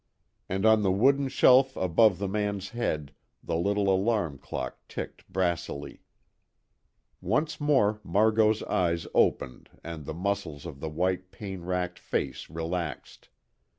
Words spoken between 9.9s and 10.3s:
the